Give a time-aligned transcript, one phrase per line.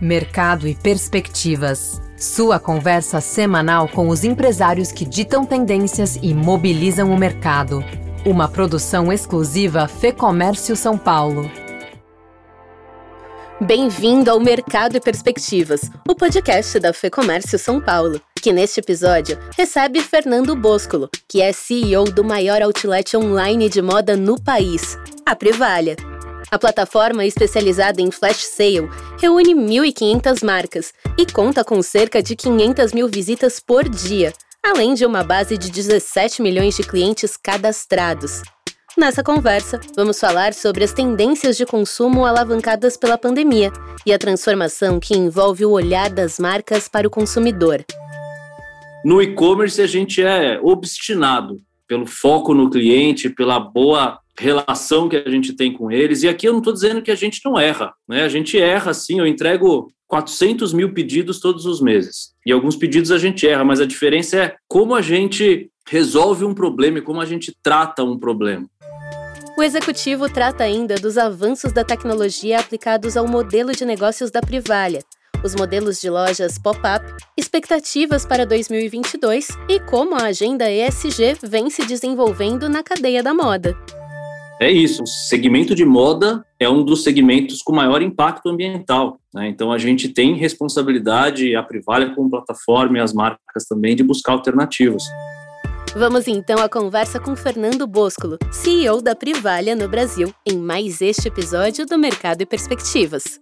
[0.00, 2.00] Mercado e Perspectivas.
[2.16, 7.84] Sua conversa semanal com os empresários que ditam tendências e mobilizam o mercado.
[8.24, 11.50] Uma produção exclusiva Fê Comércio São Paulo.
[13.60, 19.38] Bem-vindo ao Mercado e Perspectivas, o podcast da Fê Comércio São Paulo, que neste episódio
[19.56, 25.36] recebe Fernando Boscolo, que é CEO do maior outlet online de moda no país, a
[25.36, 25.94] Privalha.
[26.52, 28.86] A plataforma especializada em flash sale
[29.18, 35.06] reúne 1.500 marcas e conta com cerca de 500 mil visitas por dia, além de
[35.06, 38.42] uma base de 17 milhões de clientes cadastrados.
[38.98, 43.72] Nessa conversa, vamos falar sobre as tendências de consumo alavancadas pela pandemia
[44.04, 47.82] e a transformação que envolve o olhar das marcas para o consumidor.
[49.02, 55.28] No e-commerce, a gente é obstinado pelo foco no cliente, pela boa relação que a
[55.28, 56.22] gente tem com eles.
[56.22, 58.24] E aqui eu não estou dizendo que a gente não erra, né?
[58.24, 62.32] A gente erra sim, eu entrego 400 mil pedidos todos os meses.
[62.44, 66.54] E alguns pedidos a gente erra, mas a diferença é como a gente resolve um
[66.54, 68.66] problema e como a gente trata um problema.
[69.56, 75.00] O executivo trata ainda dos avanços da tecnologia aplicados ao modelo de negócios da Privalha,
[75.44, 77.04] os modelos de lojas pop-up,
[77.36, 83.76] expectativas para 2022 e como a agenda ESG vem se desenvolvendo na cadeia da moda.
[84.62, 85.02] É isso.
[85.02, 89.18] O segmento de moda é um dos segmentos com maior impacto ambiental.
[89.34, 89.48] Né?
[89.48, 94.34] Então, a gente tem responsabilidade, a Privalha como plataforma e as marcas também, de buscar
[94.34, 95.02] alternativas.
[95.96, 101.26] Vamos então à conversa com Fernando Boscolo, CEO da Privalha no Brasil, em mais este
[101.26, 103.40] episódio do Mercado e Perspectivas.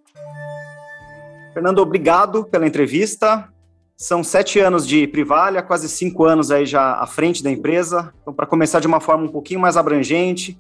[1.53, 3.47] Fernando, obrigado pela entrevista.
[3.95, 8.11] São sete anos de Privalha, quase cinco anos aí já à frente da empresa.
[8.23, 10.59] Então, para começar de uma forma um pouquinho mais abrangente,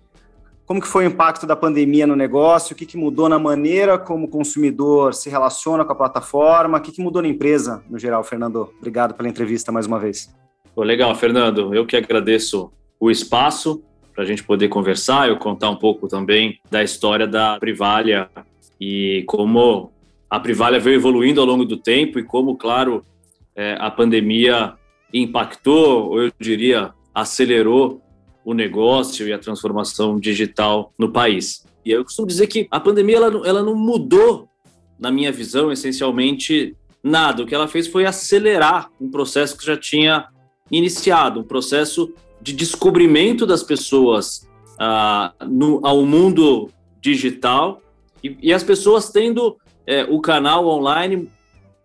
[0.71, 2.75] como que foi o impacto da pandemia no negócio?
[2.75, 6.79] O que, que mudou na maneira como o consumidor se relaciona com a plataforma?
[6.79, 8.73] O que, que mudou na empresa, no geral, Fernando?
[8.79, 10.33] Obrigado pela entrevista mais uma vez.
[10.73, 11.75] Pô, legal, Fernando.
[11.75, 13.83] Eu que agradeço o espaço
[14.15, 18.31] para a gente poder conversar, eu contar um pouco também da história da Privalha
[18.81, 19.91] e como
[20.31, 23.05] a Privalha veio evoluindo ao longo do tempo e como, claro,
[23.57, 24.75] é, a pandemia
[25.13, 28.01] impactou, ou eu diria, acelerou
[28.45, 31.65] o negócio e a transformação digital no país.
[31.85, 34.49] E eu costumo dizer que a pandemia ela, ela não mudou,
[34.99, 37.43] na minha visão, essencialmente nada.
[37.43, 40.29] O que ela fez foi acelerar um processo que já tinha
[40.71, 46.71] iniciado, um processo de descobrimento das pessoas ah, no, ao mundo
[47.01, 47.83] digital
[48.23, 51.31] e, e as pessoas tendo é, o canal online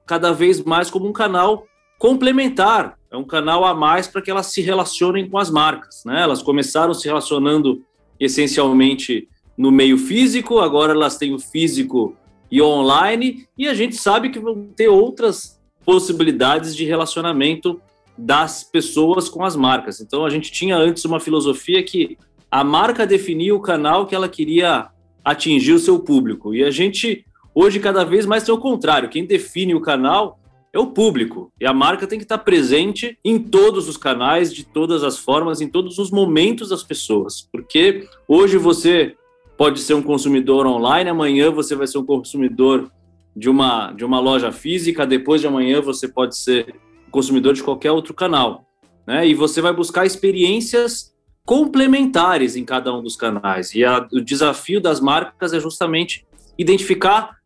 [0.05, 1.65] cada vez mais como um canal
[1.97, 6.03] complementar é um canal a mais para que elas se relacionem com as marcas.
[6.05, 6.21] Né?
[6.21, 7.81] Elas começaram se relacionando
[8.19, 9.27] essencialmente
[9.57, 12.15] no meio físico, agora elas têm o físico
[12.51, 17.81] e online, e a gente sabe que vão ter outras possibilidades de relacionamento
[18.17, 20.01] das pessoas com as marcas.
[20.01, 22.17] Então a gente tinha antes uma filosofia que
[22.51, 24.89] a marca definia o canal que ela queria
[25.23, 29.25] atingir o seu público, e a gente hoje cada vez mais tem o contrário, quem
[29.25, 30.37] define o canal
[30.75, 31.53] é o público.
[31.59, 35.61] E a marca tem que estar presente em todos os canais, de todas as formas,
[35.61, 37.47] em todos os momentos das pessoas.
[37.49, 39.15] Porque hoje você
[39.57, 42.91] pode ser um consumidor online, amanhã você vai ser um consumidor
[43.33, 46.75] de uma, de uma loja física, depois de amanhã você pode ser
[47.09, 48.65] consumidor de qualquer outro canal.
[49.07, 49.25] Né?
[49.29, 51.15] E você vai buscar experiências
[51.45, 53.73] complementares em cada um dos canais.
[53.73, 56.25] E a, o desafio das marcas é justamente
[56.57, 57.37] identificar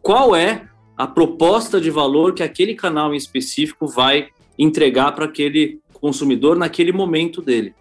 [0.00, 5.80] qual é a proposta de valor que aquele canal em específico vai entregar para aquele
[5.94, 7.74] consumidor naquele momento dele.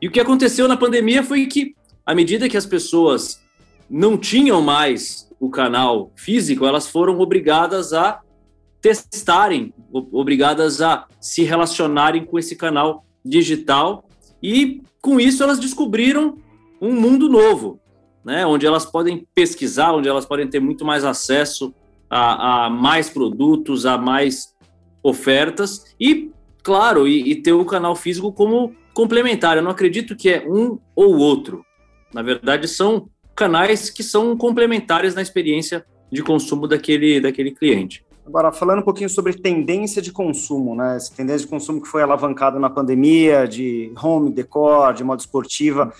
[0.00, 1.74] E o que aconteceu na pandemia foi que,
[2.04, 3.42] à medida que as pessoas
[3.88, 8.20] não tinham mais o canal físico, elas foram obrigadas a
[8.80, 14.04] testarem, obrigadas a se relacionarem com esse canal digital
[14.42, 16.36] e com isso elas descobriram
[16.80, 17.78] um mundo novo,
[18.24, 21.72] né, onde elas podem pesquisar, onde elas podem ter muito mais acesso
[22.12, 24.54] a, a mais produtos, a mais
[25.02, 26.30] ofertas e,
[26.62, 29.56] claro, e, e ter o canal físico como complementar.
[29.56, 31.64] Eu não acredito que é um ou outro.
[32.12, 38.04] Na verdade, são canais que são complementares na experiência de consumo daquele, daquele cliente.
[38.26, 40.96] Agora, falando um pouquinho sobre tendência de consumo, né?
[40.96, 45.92] Essa tendência de consumo que foi alavancada na pandemia, de home, decor, de moda esportiva.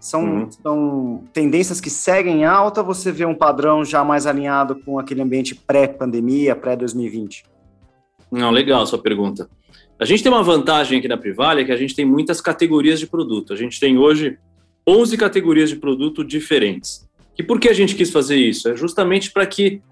[0.00, 0.50] São, uhum.
[0.50, 5.54] são tendências que seguem alta, você vê um padrão já mais alinhado com aquele ambiente
[5.54, 7.44] pré-pandemia, pré-2020?
[8.32, 9.48] Não, legal sua pergunta.
[9.98, 13.06] A gente tem uma vantagem aqui na Privalia que a gente tem muitas categorias de
[13.06, 13.52] produto.
[13.52, 14.38] A gente tem hoje
[14.88, 17.06] 11 categorias de produto diferentes.
[17.38, 18.68] E por que a gente quis fazer isso?
[18.70, 19.82] É justamente para que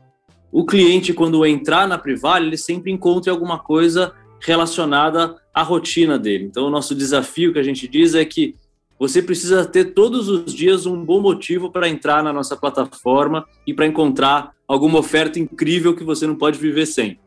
[0.51, 6.45] o cliente, quando entrar na Privale, ele sempre encontre alguma coisa relacionada à rotina dele.
[6.45, 8.55] Então, o nosso desafio que a gente diz é que
[8.99, 13.73] você precisa ter todos os dias um bom motivo para entrar na nossa plataforma e
[13.73, 17.19] para encontrar alguma oferta incrível que você não pode viver sem.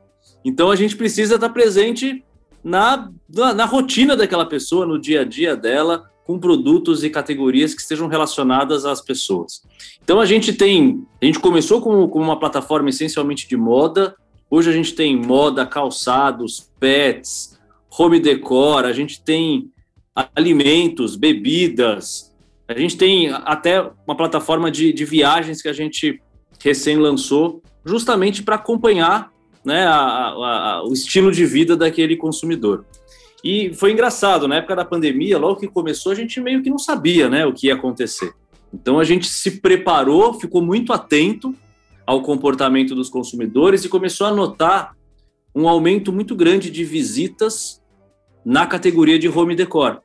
[0.44, 2.23] Então, a gente precisa estar presente
[2.63, 7.74] na, na, na rotina daquela pessoa, no dia a dia dela, com produtos e categorias
[7.74, 9.63] que estejam relacionadas às pessoas.
[10.03, 14.15] Então a gente tem, a gente começou com, com uma plataforma essencialmente de moda,
[14.50, 17.59] hoje a gente tem moda, calçados, pets,
[17.97, 19.69] home decor, a gente tem
[20.35, 22.31] alimentos, bebidas,
[22.67, 26.21] a gente tem até uma plataforma de, de viagens que a gente
[26.59, 29.31] recém lançou, justamente para acompanhar
[29.65, 32.85] né, a, a, a, o estilo de vida daquele consumidor.
[33.43, 36.77] E foi engraçado, na época da pandemia, logo que começou, a gente meio que não
[36.77, 38.33] sabia né, o que ia acontecer.
[38.73, 41.53] Então a gente se preparou, ficou muito atento
[42.05, 44.95] ao comportamento dos consumidores e começou a notar
[45.53, 47.80] um aumento muito grande de visitas
[48.43, 50.01] na categoria de home decor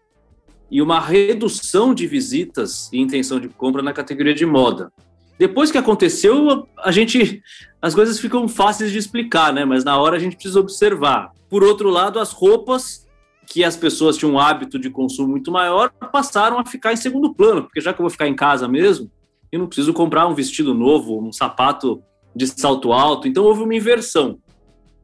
[0.71, 4.93] e uma redução de visitas e intenção de compra na categoria de moda.
[5.39, 7.43] Depois que aconteceu, a gente
[7.81, 9.65] as coisas ficam fáceis de explicar, né?
[9.65, 11.33] Mas na hora a gente precisa observar.
[11.49, 13.07] Por outro lado, as roupas
[13.47, 17.33] que as pessoas tinham um hábito de consumo muito maior, passaram a ficar em segundo
[17.33, 19.09] plano, porque já que eu vou ficar em casa mesmo,
[19.53, 22.03] eu não preciso comprar um vestido novo, um sapato
[22.35, 23.29] de salto alto.
[23.29, 24.39] Então houve uma inversão.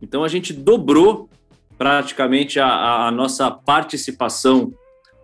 [0.00, 1.28] Então a gente dobrou
[1.82, 4.72] praticamente a, a nossa participação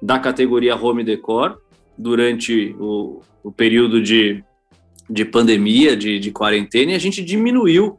[0.03, 1.63] da categoria home decor
[1.97, 4.43] durante o, o período de,
[5.09, 7.97] de pandemia, de, de quarentena, e a gente diminuiu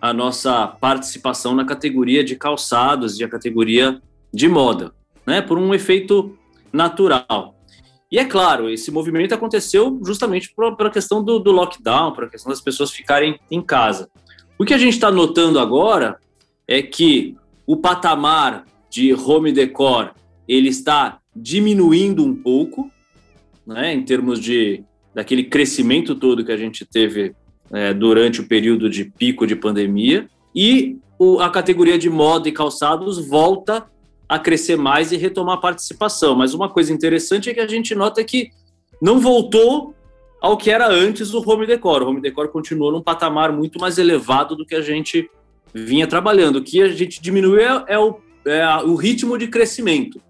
[0.00, 4.02] a nossa participação na categoria de calçados e a categoria
[4.34, 4.92] de moda,
[5.24, 6.36] né, por um efeito
[6.72, 7.54] natural.
[8.10, 12.50] E é claro, esse movimento aconteceu justamente pela questão do, do lockdown, para a questão
[12.50, 14.10] das pessoas ficarem em casa.
[14.58, 16.18] O que a gente está notando agora
[16.66, 17.36] é que
[17.66, 20.14] o patamar de home decor
[20.46, 22.90] ele está diminuindo um pouco,
[23.66, 27.34] né, em termos de daquele crescimento todo que a gente teve
[27.70, 32.52] é, durante o período de pico de pandemia, e o, a categoria de moda e
[32.52, 33.86] calçados volta
[34.28, 36.34] a crescer mais e retomar a participação.
[36.34, 38.50] Mas uma coisa interessante é que a gente nota que
[39.00, 39.94] não voltou
[40.40, 42.02] ao que era antes do home decor.
[42.02, 45.30] O home decor continuou num patamar muito mais elevado do que a gente
[45.74, 46.56] vinha trabalhando.
[46.56, 50.20] O que a gente diminuiu é, é o, é o ritmo de crescimento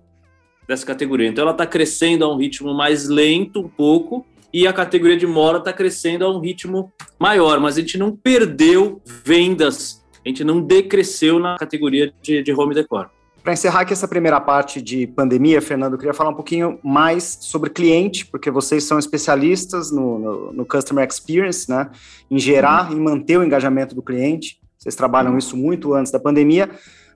[0.66, 1.28] dessa categoria.
[1.28, 5.26] Então ela está crescendo a um ritmo mais lento um pouco e a categoria de
[5.26, 10.44] mora está crescendo a um ritmo maior, mas a gente não perdeu vendas, a gente
[10.44, 13.10] não decresceu na categoria de, de home decor.
[13.42, 17.38] Para encerrar aqui essa primeira parte de pandemia, Fernando, eu queria falar um pouquinho mais
[17.40, 21.90] sobre cliente, porque vocês são especialistas no, no, no Customer Experience, né?
[22.30, 22.96] Em gerar uhum.
[22.96, 24.60] e manter o engajamento do cliente.
[24.82, 26.68] Vocês trabalham isso muito antes da pandemia,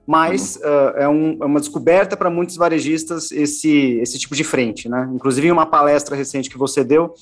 [0.05, 4.87] mas uh, é, um, é, uma descoberta para muitos varejistas esse, esse tipo de frente,
[4.87, 5.09] né?
[5.13, 7.13] Inclusive, em uma palestra recente que você deu,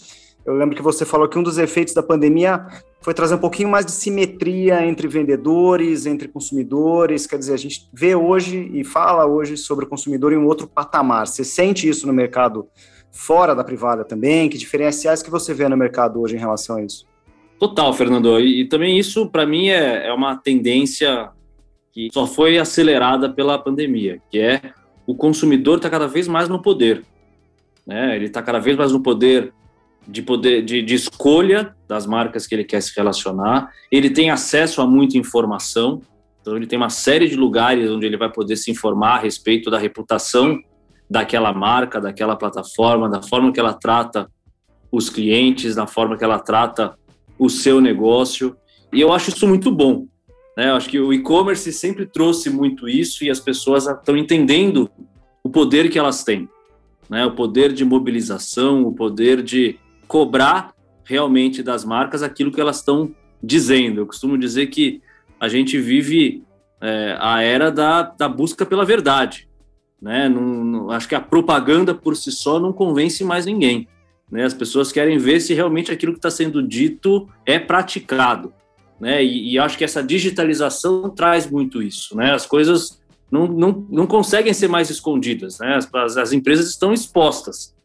[0.45, 2.63] eu lembro que você falou que um dos efeitos da pandemia
[3.01, 7.25] foi trazer um pouquinho mais de simetria entre vendedores, entre consumidores.
[7.25, 10.67] Quer dizer, a gente vê hoje e fala hoje sobre o consumidor em um outro
[10.67, 11.25] patamar.
[11.25, 12.67] Você sente isso no mercado
[13.11, 14.47] fora da privada também?
[14.47, 17.07] Que diferenciais que você vê no mercado hoje em relação a isso?
[17.59, 18.39] Total, Fernando.
[18.39, 21.29] E, e também isso, para mim, é, é uma tendência
[21.91, 24.61] que só foi acelerada pela pandemia, que é
[25.07, 27.03] o consumidor está cada vez mais no poder.
[27.85, 28.15] Né?
[28.15, 29.53] Ele está cada vez mais no poder
[30.07, 33.71] de poder de, de, escolha das marcas que ele quer se relacionar.
[33.91, 36.01] Ele tem acesso a muita informação,
[36.41, 39.71] então ele tem uma série de lugares onde ele vai poder se informar a respeito
[39.71, 40.59] da reputação
[41.09, 44.29] daquela marca, daquela plataforma, da forma que ela trata
[44.91, 46.95] os clientes, da forma que ela trata
[47.37, 48.55] o seu negócio.
[48.91, 50.07] E eu acho isso muito bom.
[50.55, 50.69] Né?
[50.69, 54.89] Eu acho que o e-commerce sempre trouxe muito isso e as pessoas estão entendendo
[55.43, 56.49] o poder que elas têm.
[57.09, 57.25] Né?
[57.25, 59.77] O poder de mobilização, o poder de
[60.07, 60.73] cobrar
[61.03, 63.13] realmente das marcas aquilo que elas estão
[63.43, 64.01] dizendo.
[64.01, 65.01] Eu costumo dizer que
[65.39, 66.43] a gente vive
[66.81, 69.47] é, a era da, da busca pela verdade.
[70.01, 70.29] Né?
[70.29, 73.87] Não, não, acho que a propaganda por si só não convence mais ninguém.
[74.31, 74.43] Né?
[74.43, 78.53] As pessoas querem ver se realmente aquilo que está sendo dito é praticado.
[78.99, 79.23] Né?
[79.23, 82.15] E, e, acho que essa digitalização traz muito isso.
[82.15, 82.33] Né?
[82.33, 85.59] As coisas não, não, não conseguem ser mais escondidas.
[85.59, 85.75] Né?
[85.75, 87.75] As, as empresas estão expostas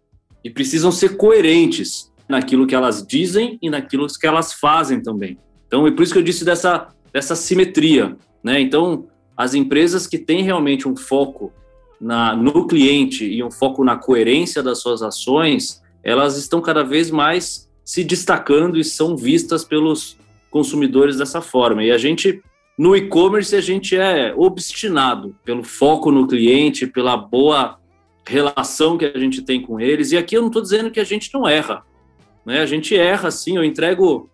[0.44, 5.36] e precisam ser coerentes naquilo que elas dizem e naquilo que elas fazem também.
[5.66, 8.16] Então, é por isso que eu disse dessa, dessa simetria.
[8.42, 8.60] Né?
[8.60, 11.52] Então, as empresas que têm realmente um foco
[12.00, 17.10] na, no cliente e um foco na coerência das suas ações, elas estão cada vez
[17.10, 20.18] mais se destacando e são vistas pelos,
[20.50, 21.84] consumidores dessa forma.
[21.84, 22.42] E a gente,
[22.76, 27.78] no e-commerce, a gente é obstinado pelo foco no cliente, pela boa
[28.26, 30.12] relação que a gente tem com eles.
[30.12, 31.84] E aqui eu não estou dizendo que a gente não erra.
[32.44, 32.60] Né?
[32.60, 33.56] A gente erra, sim.
[33.56, 34.28] Eu entrego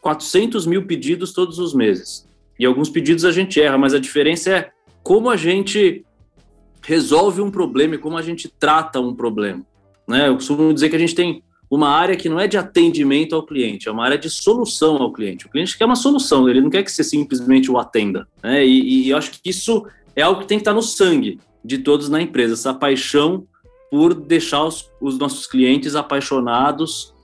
[0.00, 2.26] 400 mil pedidos todos os meses.
[2.58, 4.70] E alguns pedidos a gente erra, mas a diferença é
[5.02, 6.04] como a gente
[6.82, 9.64] resolve um problema e como a gente trata um problema.
[10.08, 10.28] Né?
[10.28, 13.44] Eu costumo dizer que a gente tem uma área que não é de atendimento ao
[13.44, 15.46] cliente, é uma área de solução ao cliente.
[15.46, 18.26] O cliente quer uma solução, ele não quer que você simplesmente o atenda.
[18.42, 18.64] Né?
[18.64, 19.86] E, e eu acho que isso
[20.16, 23.46] é algo que tem que estar no sangue de todos na empresa, essa paixão
[23.90, 27.14] por deixar os, os nossos clientes apaixonados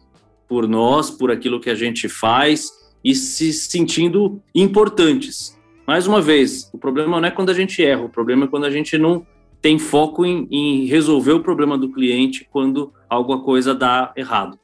[0.48, 2.70] por nós, por aquilo que a gente faz
[3.02, 5.58] e se sentindo importantes.
[5.86, 8.64] Mais uma vez, o problema não é quando a gente erra, o problema é quando
[8.64, 9.26] a gente não
[9.64, 14.58] tem foco em, em resolver o problema do cliente quando alguma coisa dá errado.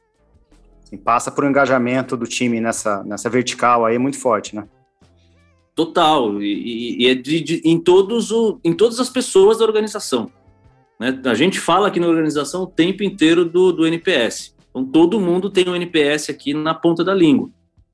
[0.83, 4.67] Sim, passa por um engajamento do time nessa, nessa vertical aí muito forte, né?
[5.73, 10.31] Total, e, e é de, de, em, todos o, em todas as pessoas da organização.
[10.99, 11.19] Né?
[11.25, 14.55] A gente fala aqui na organização o tempo inteiro do, do NPS.
[14.69, 17.49] Então, todo mundo tem um NPS aqui na ponta da língua.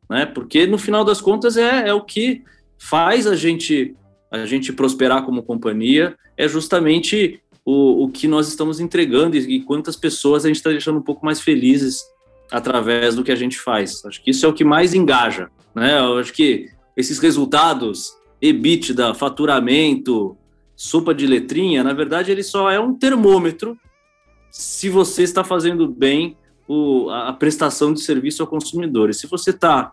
[0.10, 0.26] Né?
[0.26, 2.44] Porque, no final das contas, é, é o que
[2.78, 3.96] faz a gente
[4.32, 9.62] a gente prosperar como companhia é justamente o, o que nós estamos entregando e, e
[9.62, 12.02] quantas pessoas a gente está deixando um pouco mais felizes
[12.52, 14.04] através do que a gente faz.
[14.06, 16.00] Acho que isso é o que mais engaja, né?
[16.00, 20.38] Eu acho que esses resultados, EBITDA, faturamento,
[20.76, 23.78] sopa de letrinha, na verdade ele só é um termômetro
[24.52, 29.10] se você está fazendo bem o, a prestação de serviço ao consumidor.
[29.10, 29.92] E se você está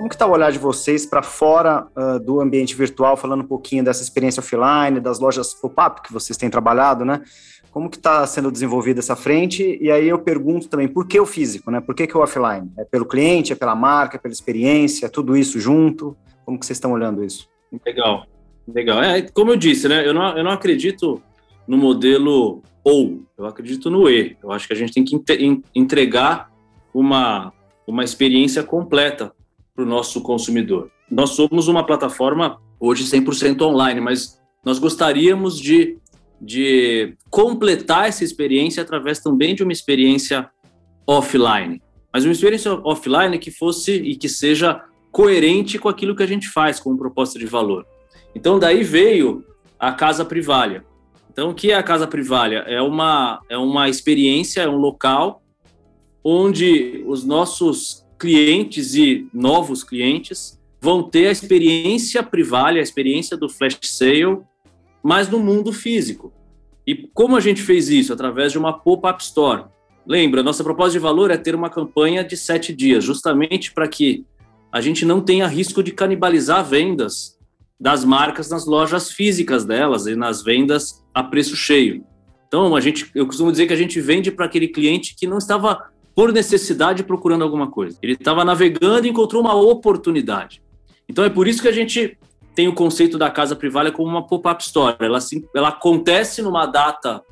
[0.00, 3.46] como que está o olhar de vocês para fora uh, do ambiente virtual, falando um
[3.46, 7.20] pouquinho dessa experiência offline, das lojas pop-up que vocês têm trabalhado, né?
[7.70, 9.78] Como que está sendo desenvolvida essa frente?
[9.78, 11.82] E aí eu pergunto também, por que o físico, né?
[11.82, 12.72] Por que, que o offline?
[12.78, 16.16] É pelo cliente, é pela marca, é pela experiência, é tudo isso junto?
[16.46, 17.46] Como que vocês estão olhando isso?
[17.84, 18.24] Legal,
[18.66, 19.02] legal.
[19.02, 20.08] É, como eu disse, né?
[20.08, 21.20] Eu não, eu não acredito
[21.68, 24.34] no modelo ou, eu acredito no E.
[24.42, 26.50] Eu acho que a gente tem que entregar
[26.94, 27.52] uma,
[27.86, 29.30] uma experiência completa
[29.80, 30.90] para o nosso consumidor.
[31.10, 35.96] Nós somos uma plataforma hoje 100% online, mas nós gostaríamos de,
[36.40, 40.50] de completar essa experiência através também de uma experiência
[41.06, 41.80] offline.
[42.12, 46.48] Mas uma experiência offline que fosse e que seja coerente com aquilo que a gente
[46.48, 47.86] faz como proposta de valor.
[48.34, 49.44] Então, daí veio
[49.78, 50.84] a Casa Privalha.
[51.32, 52.64] Então, o que é a Casa Privalha?
[52.66, 55.42] É uma, é uma experiência, é um local
[56.22, 63.48] onde os nossos clientes e novos clientes vão ter a experiência privada, a experiência do
[63.48, 64.38] flash sale,
[65.02, 66.30] mas no mundo físico.
[66.86, 68.12] E como a gente fez isso?
[68.12, 69.64] Através de uma pop-up store.
[70.06, 74.24] Lembra, nossa proposta de valor é ter uma campanha de sete dias, justamente para que
[74.70, 77.38] a gente não tenha risco de canibalizar vendas
[77.78, 82.04] das marcas nas lojas físicas delas e nas vendas a preço cheio.
[82.46, 85.38] Então, a gente, eu costumo dizer que a gente vende para aquele cliente que não
[85.38, 87.98] estava por necessidade procurando alguma coisa.
[88.02, 90.62] Ele estava navegando e encontrou uma oportunidade.
[91.08, 92.18] Então é por isso que a gente
[92.54, 94.96] tem o conceito da casa privada como uma pop-up store.
[95.00, 95.18] Ela,
[95.54, 97.22] ela acontece numa data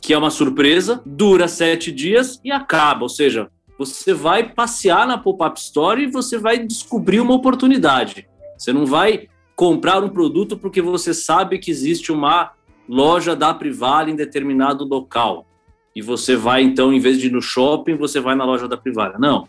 [0.00, 3.02] que é uma surpresa, dura sete dias e acaba.
[3.02, 8.28] Ou seja, você vai passear na pop-up store e você vai descobrir uma oportunidade.
[8.56, 12.52] Você não vai comprar um produto porque você sabe que existe uma
[12.88, 15.46] loja da Privale em determinado local
[15.96, 18.76] e você vai, então, em vez de ir no shopping, você vai na loja da
[18.76, 19.18] privada.
[19.18, 19.48] Não.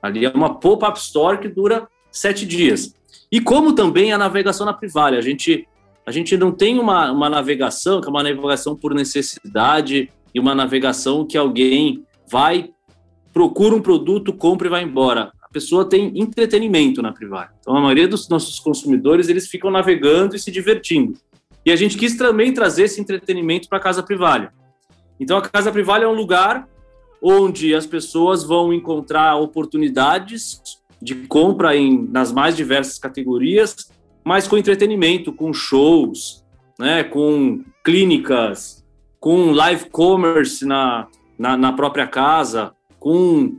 [0.00, 2.94] Ali é uma pop-up store que dura sete dias.
[3.30, 5.18] E como também a navegação na privada.
[5.18, 5.68] A gente,
[6.06, 10.54] a gente não tem uma, uma navegação que é uma navegação por necessidade e uma
[10.54, 12.70] navegação que alguém vai,
[13.30, 15.30] procura um produto, compra e vai embora.
[15.42, 17.50] A pessoa tem entretenimento na privada.
[17.60, 21.18] Então, a maioria dos nossos consumidores, eles ficam navegando e se divertindo.
[21.66, 24.54] E a gente quis também trazer esse entretenimento para a casa privada.
[25.22, 26.68] Então, a Casa Privada é um lugar
[27.22, 30.60] onde as pessoas vão encontrar oportunidades
[31.00, 33.92] de compra em, nas mais diversas categorias,
[34.24, 36.44] mas com entretenimento, com shows,
[36.76, 38.84] né, com clínicas,
[39.20, 41.06] com live commerce na,
[41.38, 43.56] na, na própria casa, com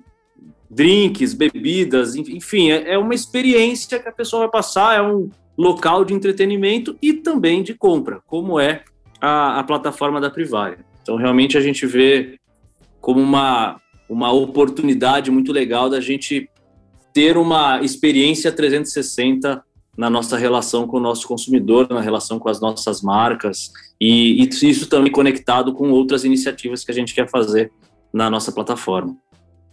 [0.69, 6.03] drinks, bebidas, enfim, é, é uma experiência que a pessoa vai passar, é um local
[6.03, 8.83] de entretenimento e também de compra, como é
[9.21, 10.79] a, a plataforma da Privalia.
[11.03, 12.39] Então, realmente, a gente vê
[12.99, 13.79] como uma,
[14.09, 16.49] uma oportunidade muito legal da gente
[17.13, 19.61] ter uma experiência 360
[19.95, 24.69] na nossa relação com o nosso consumidor, na relação com as nossas marcas, e, e
[24.69, 27.71] isso também conectado com outras iniciativas que a gente quer fazer
[28.11, 29.15] na nossa plataforma.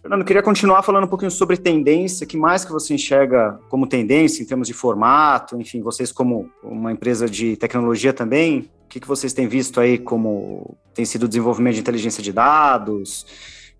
[0.01, 4.43] Fernando, queria continuar falando um pouquinho sobre tendência, que mais que você enxerga como tendência
[4.43, 9.31] em termos de formato, enfim, vocês como uma empresa de tecnologia também, que, que vocês
[9.31, 13.25] têm visto aí como tem sido o desenvolvimento de inteligência de dados,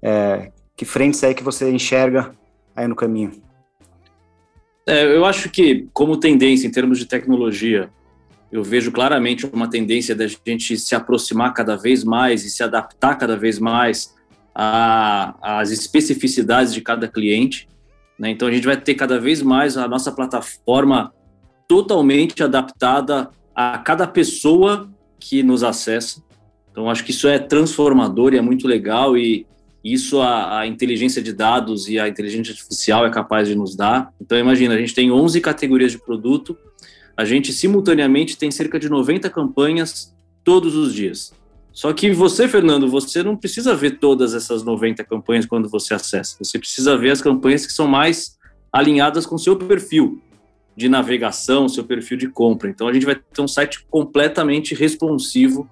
[0.01, 2.31] é, que frentes aí que você enxerga
[2.73, 3.33] aí no caminho?
[4.87, 7.91] É, eu acho que, como tendência em termos de tecnologia,
[8.49, 13.15] eu vejo claramente uma tendência da gente se aproximar cada vez mais e se adaptar
[13.15, 14.15] cada vez mais
[14.55, 17.67] às especificidades de cada cliente.
[18.17, 18.29] Né?
[18.29, 21.13] Então, a gente vai ter cada vez mais a nossa plataforma
[21.67, 24.90] totalmente adaptada a cada pessoa
[25.21, 26.21] que nos acessa.
[26.71, 29.45] Então, acho que isso é transformador e é muito legal e,
[29.83, 34.13] isso a, a, inteligência de dados e a inteligência artificial é capaz de nos dar.
[34.21, 36.55] Então, imagina, a gente tem 11 categorias de produto,
[37.17, 41.33] a gente simultaneamente tem cerca de 90 campanhas todos os dias.
[41.73, 46.35] Só que você, Fernando, você não precisa ver todas essas 90 campanhas quando você acessa.
[46.39, 48.37] Você precisa ver as campanhas que são mais
[48.71, 50.21] alinhadas com o seu perfil
[50.75, 52.69] de navegação, seu perfil de compra.
[52.69, 55.69] Então, a gente vai ter um site completamente responsivo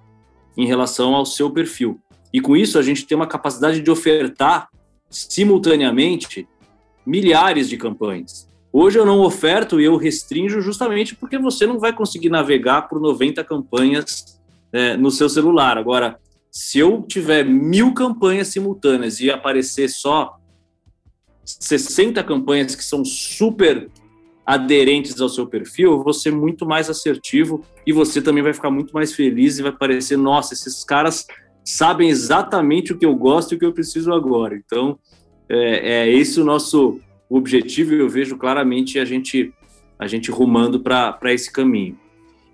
[0.56, 2.00] em relação ao seu perfil.
[2.32, 4.68] E com isso a gente tem uma capacidade de ofertar
[5.08, 6.48] simultaneamente
[7.04, 8.48] milhares de campanhas.
[8.72, 13.00] Hoje eu não oferto e eu restringo justamente porque você não vai conseguir navegar por
[13.00, 14.40] 90 campanhas
[14.72, 15.76] é, no seu celular.
[15.76, 16.20] Agora,
[16.52, 20.36] se eu tiver mil campanhas simultâneas e aparecer só
[21.44, 23.90] 60 campanhas que são super
[24.44, 29.12] aderentes ao seu perfil, ser muito mais assertivo e você também vai ficar muito mais
[29.12, 31.26] feliz e vai parecer, nossa, esses caras
[31.64, 34.56] sabem exatamente o que eu gosto e o que eu preciso agora.
[34.56, 34.98] Então,
[35.48, 39.52] é, é esse o nosso objetivo e eu vejo claramente a gente,
[39.98, 41.96] a gente rumando para esse caminho.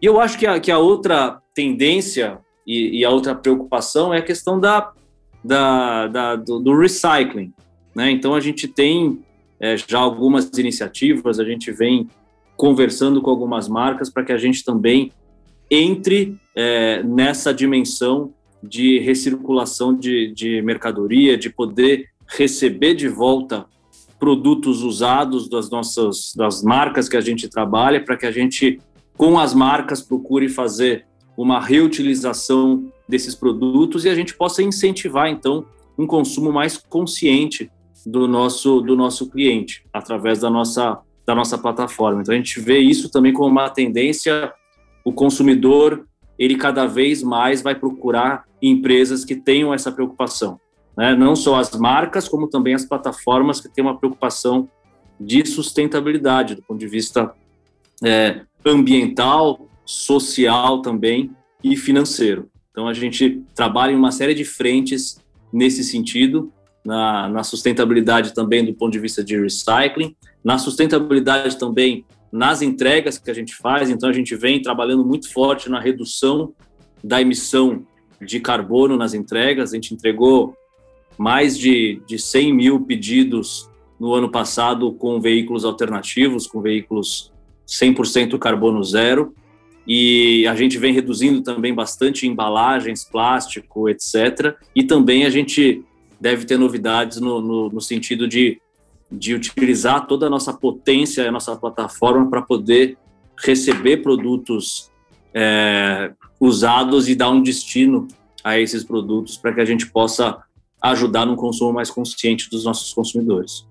[0.00, 4.18] E eu acho que a, que a outra tendência e, e a outra preocupação é
[4.18, 4.92] a questão da,
[5.42, 7.54] da, da do, do, recycling.
[7.94, 8.10] Né?
[8.10, 9.24] Então, a gente tem
[9.60, 12.08] é, já algumas iniciativas, a gente vem
[12.56, 15.12] conversando com algumas marcas para que a gente também
[15.70, 23.66] entre é, nessa dimensão de recirculação de, de mercadoria, de poder receber de volta
[24.18, 28.80] produtos usados das nossas das marcas que a gente trabalha para que a gente
[29.16, 31.04] com as marcas procure fazer
[31.36, 35.66] uma reutilização desses produtos e a gente possa incentivar então
[35.98, 37.70] um consumo mais consciente
[38.06, 42.22] do nosso do nosso cliente através da nossa da nossa plataforma.
[42.22, 44.52] Então a gente vê isso também como uma tendência
[45.04, 46.06] o consumidor
[46.38, 50.60] ele cada vez mais vai procurar empresas que tenham essa preocupação.
[50.96, 51.14] Né?
[51.14, 54.68] Não só as marcas, como também as plataformas que têm uma preocupação
[55.18, 57.32] de sustentabilidade, do ponto de vista
[58.04, 61.30] é, ambiental, social também
[61.62, 62.50] e financeiro.
[62.70, 65.18] Então, a gente trabalha em uma série de frentes
[65.52, 66.52] nesse sentido,
[66.86, 73.18] na, na sustentabilidade também do ponto de vista de recycling, na sustentabilidade também nas entregas
[73.18, 73.90] que a gente faz.
[73.90, 76.52] Então, a gente vem trabalhando muito forte na redução
[77.02, 77.84] da emissão
[78.20, 79.72] de carbono nas entregas.
[79.72, 80.56] A gente entregou
[81.18, 83.68] mais de, de 100 mil pedidos
[83.98, 87.32] no ano passado com veículos alternativos, com veículos
[87.66, 89.34] 100% carbono zero.
[89.86, 94.56] E a gente vem reduzindo também bastante embalagens, plástico, etc.
[94.74, 95.84] E também a gente
[96.26, 98.60] deve ter novidades no, no, no sentido de
[99.08, 102.98] de utilizar toda a nossa potência, a nossa plataforma para poder
[103.38, 104.90] receber produtos
[105.32, 108.08] é, usados e dar um destino
[108.42, 110.38] a esses produtos para que a gente possa
[110.82, 113.64] ajudar no consumo mais consciente dos nossos consumidores.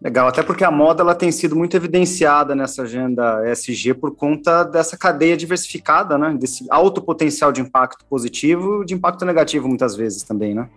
[0.00, 4.62] Legal, até porque a moda ela tem sido muito evidenciada nessa agenda ESG por conta
[4.62, 6.36] dessa cadeia diversificada, né?
[6.38, 10.68] Desse alto potencial de impacto positivo de impacto negativo muitas vezes também, né?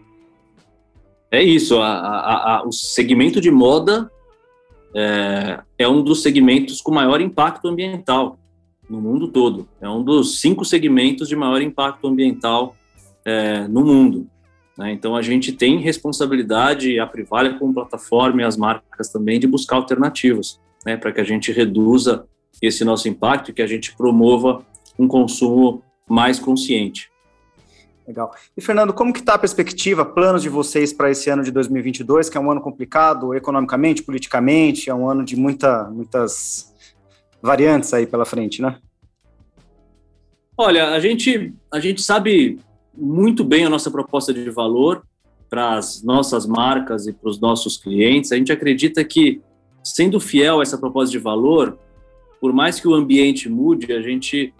[1.31, 4.11] É isso, a, a, a, o segmento de moda
[4.93, 8.37] é, é, um dos segmentos com maior impacto ambiental
[8.89, 9.67] no mundo todo.
[9.79, 12.75] É um dos cinco segmentos de maior impacto ambiental
[13.23, 14.27] é, no mundo.
[14.77, 14.91] Né?
[14.91, 19.77] Então a gente tem responsabilidade, a Privalha como plataforma e as marcas também, de buscar
[19.77, 22.25] alternativas né, para que a gente reduza
[22.61, 24.65] esse nosso impacto e que a gente promova
[24.99, 27.10] um consumo mais consciente.
[28.11, 28.35] Legal.
[28.57, 32.29] E, Fernando, como que está a perspectiva, planos de vocês para esse ano de 2022,
[32.29, 36.73] que é um ano complicado economicamente, politicamente, é um ano de muita, muitas
[37.41, 38.77] variantes aí pela frente, né?
[40.57, 42.59] Olha, a gente, a gente sabe
[42.93, 45.01] muito bem a nossa proposta de valor
[45.49, 48.33] para as nossas marcas e para os nossos clientes.
[48.33, 49.41] A gente acredita que,
[49.81, 51.79] sendo fiel a essa proposta de valor,
[52.41, 54.53] por mais que o ambiente mude, a gente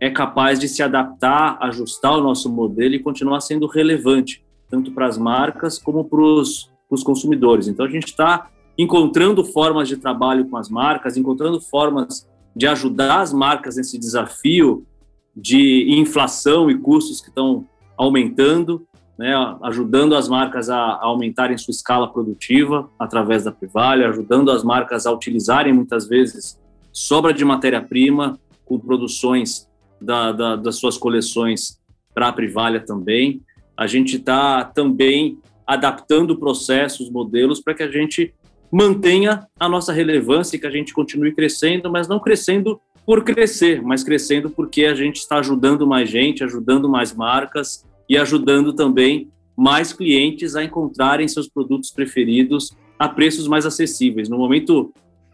[0.00, 5.06] é capaz de se adaptar, ajustar o nosso modelo e continuar sendo relevante, tanto para
[5.06, 6.70] as marcas como para os,
[7.04, 7.68] consumidores.
[7.68, 13.20] Então, a gente está encontrando formas de trabalho com as marcas, encontrando formas de ajudar
[13.20, 14.86] as marcas nesse desafio
[15.34, 18.86] de inflação e custos que estão aumentando,
[19.18, 25.06] né, ajudando as marcas a, aumentarem sua escala produtiva através da Privalha, ajudando as marcas
[25.06, 26.58] a utilizarem muitas vezes
[26.92, 29.68] sobra de matéria-prima com produções
[30.00, 31.80] da, da, das suas coleções
[32.14, 33.42] para a Privalha também.
[33.76, 38.32] A gente está também adaptando processos, modelos para que a gente
[38.70, 43.82] mantenha a nossa relevância e que a gente continue crescendo, mas não crescendo por crescer,
[43.82, 49.30] mas crescendo porque a gente está ajudando mais gente, ajudando mais marcas e ajudando também
[49.56, 54.28] mais clientes a encontrarem seus produtos preferidos a preços mais acessíveis.
[54.28, 54.92] No momento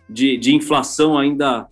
[0.09, 1.67] de, de inflação ainda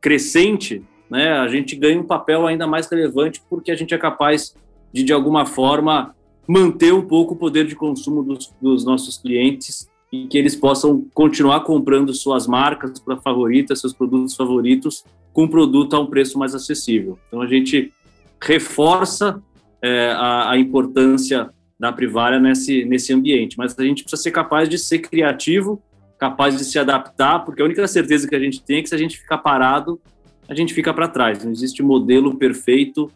[0.00, 4.54] crescente, né, a gente ganha um papel ainda mais relevante porque a gente é capaz
[4.92, 6.14] de, de alguma forma,
[6.48, 11.06] manter um pouco o poder de consumo dos, dos nossos clientes e que eles possam
[11.12, 16.54] continuar comprando suas marcas favoritas, seus produtos favoritos, com um produto a um preço mais
[16.54, 17.18] acessível.
[17.28, 17.92] Então a gente
[18.40, 19.42] reforça
[19.82, 24.68] é, a, a, importância da privária nesse, nesse ambiente, mas a gente precisa ser capaz
[24.68, 25.82] de ser criativo,
[26.18, 28.94] capaz de se adaptar, porque a única certeza que a gente tem é que se
[28.94, 30.00] a gente ficar parado,
[30.48, 31.44] a gente fica para trás.
[31.44, 33.10] Não existe modelo perfeito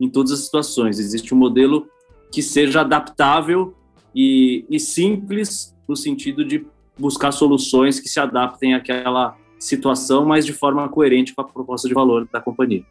[0.00, 1.86] em todas as situações, existe um modelo
[2.30, 3.74] que seja adaptável
[4.14, 6.66] e, e simples no sentido de
[6.98, 11.94] buscar soluções que se adaptem àquela situação, mas de forma coerente com a proposta de
[11.94, 12.84] valor da companhia.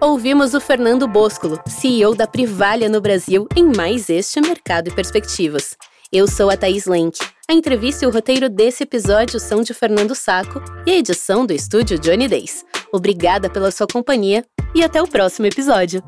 [0.00, 5.76] Ouvimos o Fernando Boscolo, CEO da Privalha no Brasil, em mais este Mercado e Perspectivas.
[6.12, 7.18] Eu sou a Thaís Lenk.
[7.48, 11.52] A entrevista e o roteiro desse episódio são de Fernando Saco e a edição do
[11.52, 12.64] estúdio Johnny Days.
[12.92, 16.02] Obrigada pela sua companhia e até o próximo episódio.